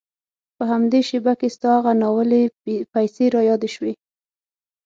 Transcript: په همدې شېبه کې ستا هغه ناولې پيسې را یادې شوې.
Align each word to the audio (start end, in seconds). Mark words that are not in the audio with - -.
په 0.55 0.63
همدې 0.71 0.99
شېبه 1.09 1.33
کې 1.39 1.47
ستا 1.55 1.69
هغه 1.77 1.91
ناولې 2.01 2.41
پيسې 2.93 3.25
را 3.33 3.41
یادې 3.49 3.69
شوې. 3.75 3.93